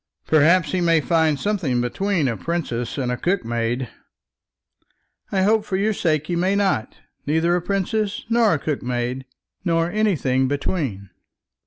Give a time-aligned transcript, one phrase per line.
[0.25, 3.87] "Perhaps he may find something between a princess and a cookmaid."
[5.31, 6.95] "I hope, for your sake, he may not;
[7.27, 9.25] neither a princess nor a cookmaid,
[9.63, 11.11] nor anything between."